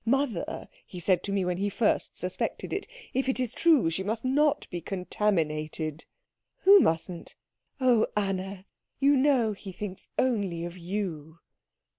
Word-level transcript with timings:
'Mother,' 0.03 0.67
he 0.87 0.99
said 0.99 1.21
to 1.21 1.31
me 1.31 1.45
when 1.45 1.69
first 1.69 2.13
he 2.15 2.17
suspected 2.17 2.73
it, 2.73 2.87
'if 3.13 3.29
it 3.29 3.39
is 3.39 3.53
true, 3.53 3.91
she 3.91 4.01
must 4.01 4.25
not 4.25 4.67
be 4.71 4.81
contaminated.'" 4.81 6.05
"Who 6.63 6.79
mustn't?" 6.79 7.35
"Oh, 7.79 8.07
Anna, 8.17 8.65
you 8.99 9.15
know 9.15 9.51
he 9.53 9.71
thinks 9.71 10.07
only 10.17 10.65
of 10.65 10.75
you!" 10.75 11.37